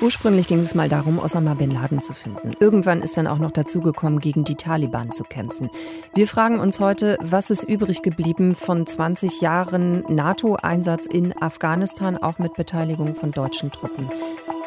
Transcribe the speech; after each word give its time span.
Ursprünglich 0.00 0.46
ging 0.46 0.60
es 0.60 0.74
mal 0.74 0.88
darum, 0.88 1.18
Osama 1.18 1.54
bin 1.54 1.70
Laden 1.70 2.02
zu 2.02 2.14
finden. 2.14 2.54
Irgendwann 2.60 3.02
ist 3.02 3.16
dann 3.16 3.26
auch 3.26 3.38
noch 3.38 3.50
dazu 3.50 3.80
gekommen, 3.80 4.20
gegen 4.20 4.44
die 4.44 4.54
Taliban 4.54 5.12
zu 5.12 5.24
kämpfen. 5.24 5.70
Wir 6.14 6.26
fragen 6.26 6.60
uns 6.60 6.80
heute, 6.80 7.16
was 7.20 7.50
ist 7.50 7.64
übrig 7.64 8.02
geblieben 8.02 8.54
von 8.54 8.86
20 8.86 9.40
Jahren 9.40 10.04
NATO-Einsatz 10.08 11.06
in 11.06 11.40
Afghanistan, 11.40 12.16
auch 12.16 12.38
mit 12.38 12.54
Beteiligung 12.54 13.14
von 13.14 13.32
deutschen 13.32 13.70
Truppen. 13.70 14.10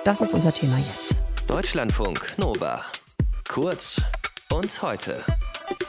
Das 0.03 0.21
ist 0.21 0.33
unser 0.33 0.53
Thema 0.53 0.77
jetzt. 0.77 1.21
Deutschlandfunk 1.47 2.37
Nova. 2.37 2.81
Kurz 3.49 4.01
und 4.51 4.81
heute 4.81 5.17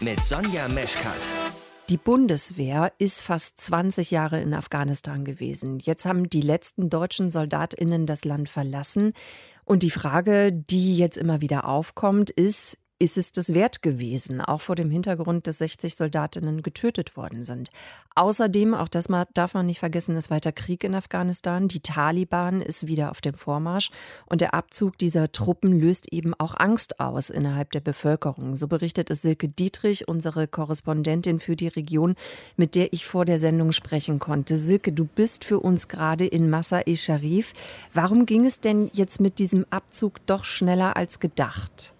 mit 0.00 0.20
Sonja 0.20 0.68
Meschkat. 0.68 1.63
Die 1.91 1.98
Bundeswehr 1.98 2.93
ist 2.96 3.21
fast 3.21 3.61
20 3.61 4.11
Jahre 4.11 4.41
in 4.41 4.55
Afghanistan 4.55 5.23
gewesen. 5.23 5.80
Jetzt 5.80 6.07
haben 6.07 6.30
die 6.30 6.41
letzten 6.41 6.89
deutschen 6.89 7.30
Soldatinnen 7.30 8.07
das 8.07 8.25
Land 8.25 8.48
verlassen. 8.48 9.12
Und 9.66 9.83
die 9.83 9.91
Frage, 9.91 10.51
die 10.51 10.97
jetzt 10.97 11.19
immer 11.19 11.42
wieder 11.42 11.69
aufkommt, 11.69 12.30
ist, 12.30 12.78
ist 13.04 13.18
es 13.18 13.32
das 13.32 13.52
wert 13.52 13.82
gewesen, 13.82 14.40
auch 14.40 14.62
vor 14.62 14.76
dem 14.76 14.90
Hintergrund, 14.90 15.46
dass 15.46 15.58
60 15.58 15.94
Soldatinnen 15.94 16.62
getötet 16.62 17.18
worden 17.18 17.44
sind. 17.44 17.68
Außerdem, 18.14 18.72
auch 18.72 18.88
das 18.88 19.08
darf 19.34 19.52
man 19.52 19.66
nicht 19.66 19.80
vergessen, 19.80 20.16
ist 20.16 20.30
weiter 20.30 20.52
Krieg 20.52 20.82
in 20.84 20.94
Afghanistan. 20.94 21.68
Die 21.68 21.80
Taliban 21.80 22.62
ist 22.62 22.86
wieder 22.86 23.10
auf 23.10 23.20
dem 23.20 23.34
Vormarsch 23.34 23.90
und 24.24 24.40
der 24.40 24.54
Abzug 24.54 24.96
dieser 24.96 25.30
Truppen 25.30 25.78
löst 25.78 26.10
eben 26.14 26.32
auch 26.32 26.54
Angst 26.58 26.98
aus 26.98 27.28
innerhalb 27.28 27.72
der 27.72 27.80
Bevölkerung. 27.80 28.56
So 28.56 28.68
berichtet 28.68 29.10
es 29.10 29.20
Silke 29.20 29.48
Dietrich, 29.48 30.08
unsere 30.08 30.48
Korrespondentin 30.48 31.41
für 31.41 31.56
die 31.56 31.68
Region, 31.68 32.14
mit 32.56 32.74
der 32.74 32.94
ich 32.94 33.05
vor 33.05 33.27
der 33.27 33.38
Sendung 33.38 33.72
sprechen 33.72 34.18
konnte. 34.18 34.56
Silke, 34.56 34.92
du 34.92 35.05
bist 35.05 35.44
für 35.44 35.60
uns 35.60 35.88
gerade 35.88 36.24
in 36.27 36.48
Massa-e 36.48 36.96
Sharif. 36.96 37.52
Warum 37.92 38.24
ging 38.24 38.46
es 38.46 38.60
denn 38.60 38.91
jetzt 38.94 39.20
mit 39.20 39.38
diesem 39.38 39.66
Abzug 39.68 40.24
doch 40.24 40.44
schneller 40.44 40.96
als 40.96 41.20
gedacht? 41.20 41.94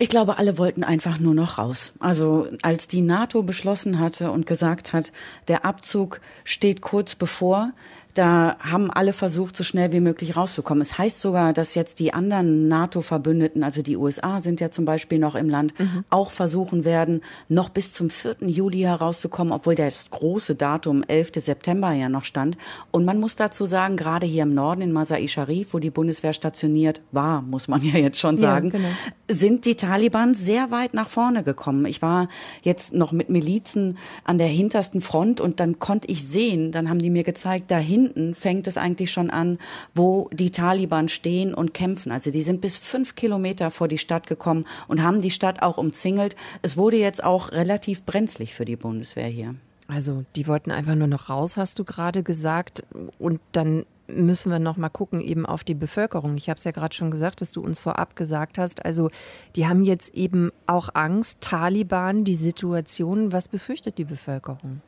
Ich 0.00 0.08
glaube, 0.08 0.38
alle 0.38 0.58
wollten 0.58 0.84
einfach 0.84 1.18
nur 1.18 1.34
noch 1.34 1.58
raus. 1.58 1.92
Also 1.98 2.46
als 2.62 2.86
die 2.86 3.00
NATO 3.00 3.42
beschlossen 3.42 3.98
hatte 3.98 4.30
und 4.30 4.46
gesagt 4.46 4.92
hat, 4.92 5.10
der 5.48 5.64
Abzug 5.64 6.20
steht 6.44 6.82
kurz 6.82 7.16
bevor, 7.16 7.72
da 8.18 8.56
haben 8.58 8.90
alle 8.90 9.12
versucht, 9.12 9.56
so 9.56 9.62
schnell 9.62 9.92
wie 9.92 10.00
möglich 10.00 10.36
rauszukommen. 10.36 10.82
Es 10.82 10.98
heißt 10.98 11.20
sogar, 11.20 11.52
dass 11.52 11.76
jetzt 11.76 12.00
die 12.00 12.12
anderen 12.12 12.66
NATO-Verbündeten, 12.66 13.62
also 13.62 13.80
die 13.80 13.96
USA 13.96 14.40
sind 14.40 14.60
ja 14.60 14.72
zum 14.72 14.84
Beispiel 14.84 15.20
noch 15.20 15.36
im 15.36 15.48
Land, 15.48 15.78
mhm. 15.78 16.04
auch 16.10 16.32
versuchen 16.32 16.84
werden, 16.84 17.20
noch 17.48 17.68
bis 17.68 17.92
zum 17.92 18.10
4. 18.10 18.36
Juli 18.40 18.80
herauszukommen, 18.80 19.52
obwohl 19.52 19.76
das 19.76 20.10
große 20.10 20.56
Datum 20.56 21.04
11. 21.06 21.30
September 21.36 21.92
ja 21.92 22.08
noch 22.08 22.24
stand. 22.24 22.56
Und 22.90 23.04
man 23.04 23.20
muss 23.20 23.36
dazu 23.36 23.66
sagen, 23.66 23.96
gerade 23.96 24.26
hier 24.26 24.42
im 24.42 24.54
Norden 24.54 24.82
in 24.82 24.92
Masai 24.92 25.28
Sharif, 25.28 25.72
wo 25.72 25.78
die 25.78 25.90
Bundeswehr 25.90 26.32
stationiert 26.32 27.00
war, 27.12 27.40
muss 27.42 27.68
man 27.68 27.82
ja 27.84 27.98
jetzt 27.98 28.18
schon 28.18 28.36
sagen, 28.36 28.72
ja, 28.72 28.78
genau. 28.78 28.88
sind 29.30 29.64
die 29.64 29.76
Taliban 29.88 30.34
sehr 30.34 30.70
weit 30.70 30.94
nach 30.94 31.08
vorne 31.08 31.42
gekommen. 31.42 31.84
Ich 31.86 32.00
war 32.00 32.28
jetzt 32.62 32.94
noch 32.94 33.12
mit 33.12 33.28
Milizen 33.28 33.98
an 34.24 34.38
der 34.38 34.48
hintersten 34.48 35.00
Front 35.00 35.40
und 35.40 35.60
dann 35.60 35.78
konnte 35.78 36.08
ich 36.08 36.26
sehen, 36.26 36.72
dann 36.72 36.88
haben 36.88 36.98
die 36.98 37.10
mir 37.10 37.24
gezeigt, 37.24 37.70
dahin 37.70 37.98
hinten 37.98 38.34
fängt 38.34 38.66
es 38.66 38.76
eigentlich 38.76 39.10
schon 39.10 39.30
an, 39.30 39.58
wo 39.94 40.28
die 40.32 40.50
Taliban 40.50 41.08
stehen 41.08 41.54
und 41.54 41.74
kämpfen. 41.74 42.12
Also 42.12 42.30
die 42.30 42.42
sind 42.42 42.60
bis 42.60 42.78
fünf 42.78 43.14
Kilometer 43.14 43.70
vor 43.70 43.88
die 43.88 43.98
Stadt 43.98 44.26
gekommen 44.26 44.66
und 44.86 45.02
haben 45.02 45.20
die 45.20 45.30
Stadt 45.30 45.62
auch 45.62 45.78
umzingelt. 45.78 46.36
Es 46.62 46.76
wurde 46.76 46.96
jetzt 46.96 47.22
auch 47.22 47.52
relativ 47.52 48.04
brenzlig 48.04 48.54
für 48.54 48.64
die 48.64 48.76
Bundeswehr 48.76 49.26
hier. 49.26 49.54
Also 49.88 50.24
die 50.36 50.46
wollten 50.46 50.70
einfach 50.70 50.94
nur 50.94 51.06
noch 51.06 51.28
raus, 51.28 51.56
hast 51.56 51.78
du 51.78 51.84
gerade 51.84 52.22
gesagt. 52.22 52.84
Und 53.18 53.40
dann 53.52 53.84
müssen 54.08 54.50
wir 54.50 54.58
noch 54.58 54.76
mal 54.76 54.88
gucken 54.88 55.20
eben 55.20 55.46
auf 55.46 55.64
die 55.64 55.74
Bevölkerung. 55.74 56.36
Ich 56.36 56.48
habe 56.48 56.58
es 56.58 56.64
ja 56.64 56.70
gerade 56.70 56.94
schon 56.94 57.10
gesagt, 57.10 57.40
dass 57.40 57.52
du 57.52 57.60
uns 57.60 57.80
vorab 57.80 58.16
gesagt 58.16 58.58
hast. 58.58 58.84
Also 58.84 59.10
die 59.54 59.66
haben 59.66 59.84
jetzt 59.84 60.14
eben 60.14 60.50
auch 60.66 60.90
Angst. 60.94 61.40
Taliban, 61.40 62.24
die 62.24 62.34
Situation. 62.34 63.32
Was 63.32 63.48
befürchtet 63.48 63.98
die 63.98 64.04
Bevölkerung? 64.04 64.80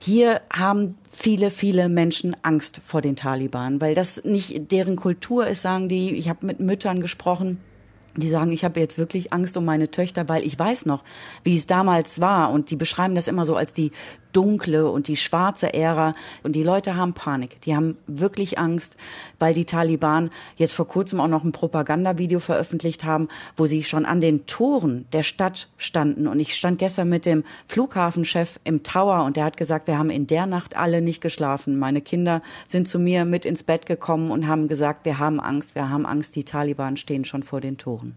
Hier 0.00 0.40
haben 0.52 0.96
viele, 1.10 1.50
viele 1.50 1.88
Menschen 1.88 2.36
Angst 2.42 2.80
vor 2.84 3.02
den 3.02 3.16
Taliban, 3.16 3.80
weil 3.80 3.94
das 3.94 4.24
nicht 4.24 4.70
deren 4.70 4.96
Kultur 4.96 5.46
ist, 5.46 5.62
sagen 5.62 5.88
die. 5.88 6.14
Ich 6.14 6.28
habe 6.28 6.46
mit 6.46 6.60
Müttern 6.60 7.00
gesprochen, 7.00 7.58
die 8.16 8.28
sagen, 8.28 8.50
ich 8.50 8.64
habe 8.64 8.80
jetzt 8.80 8.98
wirklich 8.98 9.32
Angst 9.32 9.56
um 9.56 9.64
meine 9.64 9.90
Töchter, 9.90 10.28
weil 10.28 10.44
ich 10.44 10.58
weiß 10.58 10.86
noch, 10.86 11.04
wie 11.44 11.56
es 11.56 11.66
damals 11.66 12.20
war. 12.20 12.50
Und 12.50 12.70
die 12.70 12.76
beschreiben 12.76 13.14
das 13.14 13.28
immer 13.28 13.46
so 13.46 13.56
als 13.56 13.74
die 13.74 13.92
dunkle 14.32 14.90
und 14.90 15.08
die 15.08 15.16
schwarze 15.16 15.72
Ära. 15.74 16.14
Und 16.42 16.52
die 16.52 16.62
Leute 16.62 16.96
haben 16.96 17.12
Panik. 17.12 17.60
Die 17.62 17.74
haben 17.74 17.96
wirklich 18.06 18.58
Angst, 18.58 18.96
weil 19.38 19.54
die 19.54 19.64
Taliban 19.64 20.30
jetzt 20.56 20.74
vor 20.74 20.88
kurzem 20.88 21.20
auch 21.20 21.28
noch 21.28 21.44
ein 21.44 21.52
Propagandavideo 21.52 22.40
veröffentlicht 22.40 23.04
haben, 23.04 23.28
wo 23.56 23.66
sie 23.66 23.82
schon 23.82 24.06
an 24.06 24.20
den 24.20 24.46
Toren 24.46 25.06
der 25.12 25.22
Stadt 25.22 25.68
standen. 25.76 26.26
Und 26.26 26.40
ich 26.40 26.54
stand 26.54 26.78
gestern 26.78 27.08
mit 27.08 27.24
dem 27.26 27.44
Flughafenchef 27.66 28.60
im 28.64 28.82
Tower 28.82 29.24
und 29.24 29.36
der 29.36 29.44
hat 29.44 29.56
gesagt, 29.56 29.86
wir 29.86 29.98
haben 29.98 30.10
in 30.10 30.26
der 30.26 30.46
Nacht 30.46 30.76
alle 30.76 31.00
nicht 31.00 31.20
geschlafen. 31.20 31.78
Meine 31.78 32.00
Kinder 32.00 32.42
sind 32.68 32.88
zu 32.88 32.98
mir 32.98 33.24
mit 33.24 33.44
ins 33.44 33.62
Bett 33.62 33.86
gekommen 33.86 34.30
und 34.30 34.46
haben 34.46 34.68
gesagt, 34.68 35.04
wir 35.04 35.18
haben 35.18 35.40
Angst, 35.40 35.74
wir 35.74 35.90
haben 35.90 36.06
Angst, 36.06 36.36
die 36.36 36.44
Taliban 36.44 36.96
stehen 36.96 37.24
schon 37.24 37.42
vor 37.42 37.60
den 37.60 37.78
Toren 37.78 38.16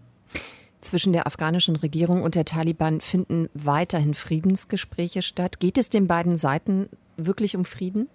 zwischen 0.82 1.12
der 1.12 1.26
afghanischen 1.26 1.76
Regierung 1.76 2.22
und 2.22 2.34
der 2.34 2.44
Taliban 2.44 3.00
finden 3.00 3.48
weiterhin 3.54 4.14
Friedensgespräche 4.14 5.22
statt. 5.22 5.60
Geht 5.60 5.78
es 5.78 5.88
den 5.88 6.06
beiden 6.06 6.36
Seiten 6.36 6.88
wirklich 7.16 7.56
um 7.56 7.64
Frieden? 7.64 8.08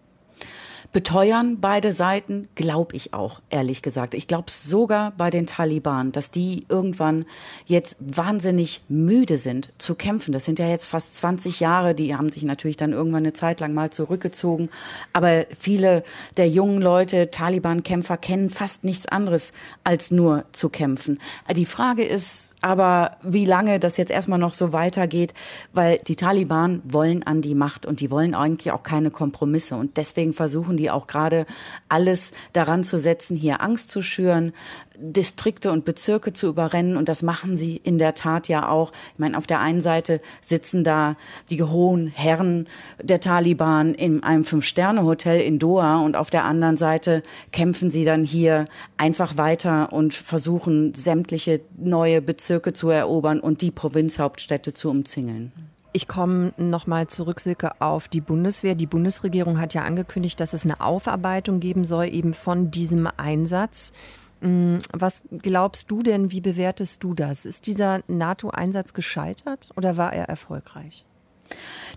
Beteuern 0.91 1.59
beide 1.59 1.91
Seiten, 1.91 2.47
glaube 2.55 2.95
ich 2.95 3.13
auch, 3.13 3.41
ehrlich 3.49 3.81
gesagt. 3.81 4.13
Ich 4.13 4.27
glaube 4.27 4.49
sogar 4.51 5.11
bei 5.11 5.29
den 5.29 5.47
Taliban, 5.47 6.11
dass 6.11 6.31
die 6.31 6.65
irgendwann 6.69 7.25
jetzt 7.65 7.97
wahnsinnig 7.99 8.81
müde 8.87 9.37
sind 9.37 9.71
zu 9.77 9.95
kämpfen. 9.95 10.31
Das 10.31 10.45
sind 10.45 10.59
ja 10.59 10.67
jetzt 10.67 10.85
fast 10.85 11.17
20 11.17 11.59
Jahre, 11.59 11.93
die 11.93 12.15
haben 12.15 12.29
sich 12.29 12.43
natürlich 12.43 12.77
dann 12.77 12.93
irgendwann 12.93 13.23
eine 13.23 13.33
Zeit 13.33 13.59
lang 13.59 13.73
mal 13.73 13.89
zurückgezogen. 13.89 14.69
Aber 15.13 15.45
viele 15.57 16.03
der 16.37 16.47
jungen 16.49 16.81
Leute, 16.81 17.31
Taliban-Kämpfer, 17.31 18.17
kennen 18.17 18.49
fast 18.49 18.83
nichts 18.83 19.07
anderes 19.07 19.51
als 19.83 20.11
nur 20.11 20.45
zu 20.51 20.69
kämpfen. 20.69 21.19
Die 21.55 21.65
Frage 21.65 22.03
ist 22.03 22.55
aber, 22.61 23.17
wie 23.23 23.45
lange 23.45 23.79
das 23.79 23.97
jetzt 23.97 24.11
erstmal 24.11 24.39
noch 24.39 24.53
so 24.53 24.73
weitergeht, 24.73 25.33
weil 25.73 25.99
die 26.07 26.15
Taliban 26.15 26.81
wollen 26.85 27.23
an 27.23 27.41
die 27.41 27.55
Macht 27.55 27.85
und 27.85 27.99
die 27.99 28.11
wollen 28.11 28.33
eigentlich 28.33 28.71
auch 28.71 28.83
keine 28.83 29.11
Kompromisse. 29.11 29.75
Und 29.75 29.97
deswegen 29.97 30.33
versuchen 30.33 30.76
die 30.77 30.89
auch 30.89 31.07
gerade 31.07 31.45
alles 31.89 32.31
daran 32.53 32.83
zu 32.83 32.99
setzen, 32.99 33.35
hier 33.35 33.61
Angst 33.61 33.91
zu 33.91 34.01
schüren, 34.01 34.53
Distrikte 34.99 35.71
und 35.71 35.85
Bezirke 35.85 36.33
zu 36.33 36.47
überrennen. 36.47 36.97
Und 36.97 37.07
das 37.09 37.21
machen 37.21 37.57
sie 37.57 37.77
in 37.77 37.97
der 37.97 38.15
Tat 38.15 38.47
ja 38.47 38.69
auch. 38.69 38.91
Ich 39.13 39.19
meine, 39.19 39.37
auf 39.37 39.47
der 39.47 39.59
einen 39.59 39.81
Seite 39.81 40.21
sitzen 40.41 40.83
da 40.83 41.15
die 41.49 41.61
hohen 41.61 42.07
Herren 42.07 42.67
der 43.01 43.19
Taliban 43.19 43.93
in 43.93 44.23
einem 44.23 44.43
Fünf-Sterne-Hotel 44.43 45.41
in 45.41 45.59
Doha 45.59 45.99
und 45.99 46.15
auf 46.15 46.29
der 46.29 46.45
anderen 46.45 46.77
Seite 46.77 47.23
kämpfen 47.51 47.91
sie 47.91 48.05
dann 48.05 48.23
hier 48.23 48.65
einfach 48.97 49.37
weiter 49.37 49.93
und 49.93 50.13
versuchen, 50.13 50.93
sämtliche 50.93 51.61
neue 51.77 52.21
Bezirke 52.21 52.73
zu 52.73 52.89
erobern 52.89 53.39
und 53.39 53.61
die 53.61 53.71
Provinzhauptstädte 53.71 54.73
zu 54.73 54.89
umzingeln. 54.89 55.51
Ich 55.93 56.07
komme 56.07 56.53
nochmal 56.57 57.07
zurück, 57.07 57.39
Silke, 57.39 57.81
auf 57.81 58.07
die 58.07 58.21
Bundeswehr. 58.21 58.75
Die 58.75 58.85
Bundesregierung 58.85 59.59
hat 59.59 59.73
ja 59.73 59.83
angekündigt, 59.83 60.39
dass 60.39 60.53
es 60.53 60.65
eine 60.65 60.79
Aufarbeitung 60.81 61.59
geben 61.59 61.85
soll, 61.85 62.13
eben 62.13 62.33
von 62.33 62.71
diesem 62.71 63.07
Einsatz. 63.17 63.93
Mm, 64.41 64.77
was 64.93 65.23
glaubst 65.31 65.89
du 65.89 66.03
denn, 66.03 66.31
wie 66.31 66.41
bewertest 66.41 67.03
du 67.03 67.13
das? 67.13 67.45
Ist 67.45 67.65
dieser 67.67 68.01
NATO-Einsatz 68.07 68.93
gescheitert 68.93 69.69
oder 69.75 69.97
war 69.97 70.13
er 70.13 70.25
erfolgreich? 70.25 71.05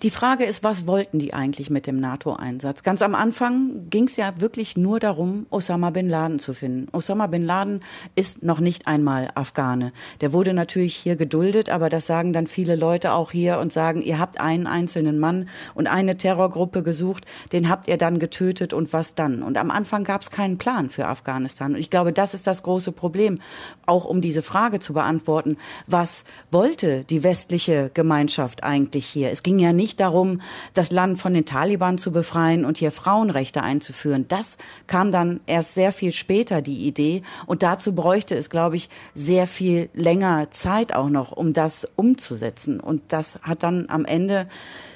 Die 0.02 0.08
Frage 0.08 0.44
ist, 0.44 0.64
was 0.64 0.86
wollten 0.86 1.18
die 1.18 1.34
eigentlich 1.34 1.68
mit 1.68 1.86
dem 1.86 2.00
NATO-Einsatz? 2.00 2.82
Ganz 2.82 3.02
am 3.02 3.14
Anfang 3.14 3.90
ging 3.90 4.04
es 4.04 4.16
ja 4.16 4.32
wirklich 4.40 4.74
nur 4.78 4.98
darum, 4.98 5.44
Osama 5.50 5.90
bin 5.90 6.08
Laden 6.08 6.38
zu 6.38 6.54
finden. 6.54 6.88
Osama 6.92 7.26
bin 7.26 7.44
Laden 7.44 7.82
ist 8.14 8.42
noch 8.42 8.60
nicht 8.60 8.86
einmal 8.86 9.28
Afghane. 9.34 9.92
Der 10.22 10.32
wurde 10.32 10.54
natürlich 10.54 10.96
hier 10.96 11.16
geduldet, 11.16 11.68
aber 11.68 11.90
das 11.90 12.06
sagen 12.06 12.32
dann 12.32 12.46
viele 12.46 12.76
Leute 12.76 13.12
auch 13.12 13.30
hier 13.30 13.58
und 13.58 13.74
sagen, 13.74 14.00
ihr 14.00 14.18
habt 14.18 14.40
einen 14.40 14.66
einzelnen 14.66 15.18
Mann 15.18 15.50
und 15.74 15.86
eine 15.86 16.16
Terrorgruppe 16.16 16.82
gesucht, 16.82 17.26
den 17.52 17.68
habt 17.68 17.86
ihr 17.86 17.98
dann 17.98 18.18
getötet 18.18 18.72
und 18.72 18.94
was 18.94 19.14
dann? 19.14 19.42
Und 19.42 19.58
am 19.58 19.70
Anfang 19.70 20.04
gab 20.04 20.22
es 20.22 20.30
keinen 20.30 20.56
Plan 20.56 20.88
für 20.88 21.08
Afghanistan. 21.08 21.74
Und 21.74 21.78
ich 21.78 21.90
glaube, 21.90 22.14
das 22.14 22.32
ist 22.32 22.46
das 22.46 22.62
große 22.62 22.92
Problem, 22.92 23.38
auch 23.84 24.06
um 24.06 24.22
diese 24.22 24.40
Frage 24.40 24.78
zu 24.78 24.94
beantworten. 24.94 25.58
Was 25.86 26.24
wollte 26.50 27.04
die 27.04 27.22
westliche 27.22 27.90
Gemeinschaft 27.92 28.64
eigentlich 28.64 29.04
hier? 29.04 29.30
Es 29.30 29.42
ging 29.42 29.58
ja 29.58 29.74
nicht 29.90 29.98
darum, 29.98 30.40
das 30.72 30.92
Land 30.92 31.18
von 31.18 31.34
den 31.34 31.44
Taliban 31.44 31.98
zu 31.98 32.12
befreien 32.12 32.64
und 32.64 32.78
hier 32.78 32.92
Frauenrechte 32.92 33.62
einzuführen. 33.62 34.26
Das 34.28 34.56
kam 34.86 35.10
dann 35.10 35.40
erst 35.46 35.74
sehr 35.74 35.90
viel 35.90 36.12
später, 36.12 36.62
die 36.62 36.86
Idee. 36.86 37.22
Und 37.46 37.64
dazu 37.64 37.92
bräuchte 37.92 38.36
es, 38.36 38.50
glaube 38.50 38.76
ich, 38.76 38.88
sehr 39.16 39.48
viel 39.48 39.90
länger 39.92 40.50
Zeit 40.52 40.94
auch 40.94 41.08
noch, 41.08 41.32
um 41.32 41.52
das 41.52 41.88
umzusetzen. 41.96 42.78
Und 42.78 43.02
das 43.08 43.40
hat 43.42 43.64
dann 43.64 43.86
am 43.88 44.04
Ende 44.04 44.46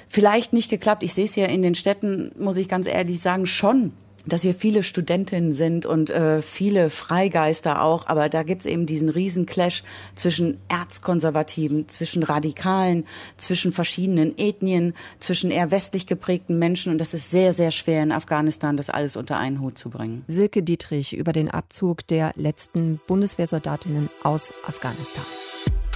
vielleicht 0.07 0.53
nicht 0.53 0.69
geklappt. 0.69 1.03
Ich 1.03 1.13
sehe 1.13 1.25
es 1.25 1.35
ja 1.35 1.47
in 1.47 1.61
den 1.61 1.75
Städten, 1.75 2.31
muss 2.39 2.55
ich 2.55 2.69
ganz 2.69 2.87
ehrlich 2.87 3.19
sagen, 3.19 3.47
schon 3.47 3.91
dass 4.25 4.41
hier 4.41 4.55
viele 4.55 4.83
Studentinnen 4.83 5.53
sind 5.53 5.85
und 5.85 6.09
äh, 6.09 6.41
viele 6.41 6.89
Freigeister 6.89 7.81
auch, 7.81 8.07
aber 8.07 8.29
da 8.29 8.43
gibt's 8.43 8.65
eben 8.65 8.85
diesen 8.85 9.09
riesen 9.09 9.45
Clash 9.45 9.83
zwischen 10.15 10.57
Erzkonservativen, 10.67 11.87
zwischen 11.87 12.23
Radikalen, 12.23 13.05
zwischen 13.37 13.71
verschiedenen 13.71 14.37
Ethnien, 14.37 14.93
zwischen 15.19 15.51
eher 15.51 15.71
westlich 15.71 16.07
geprägten 16.07 16.59
Menschen 16.59 16.91
und 16.91 16.97
das 16.99 17.13
ist 17.13 17.31
sehr, 17.31 17.53
sehr 17.53 17.71
schwer 17.71 18.03
in 18.03 18.11
Afghanistan, 18.11 18.77
das 18.77 18.89
alles 18.89 19.15
unter 19.15 19.37
einen 19.37 19.61
Hut 19.61 19.77
zu 19.77 19.89
bringen. 19.89 20.23
Silke 20.27 20.63
Dietrich 20.63 21.15
über 21.15 21.33
den 21.33 21.49
Abzug 21.51 22.05
der 22.07 22.33
letzten 22.35 22.99
Bundeswehrsoldatinnen 23.07 24.09
aus 24.23 24.53
Afghanistan. 24.67 25.25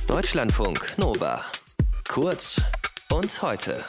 Deutschlandfunk 0.08 0.96
Nova. 0.98 1.42
Kurz 2.08 2.60
und 3.12 3.42
heute. 3.42 3.84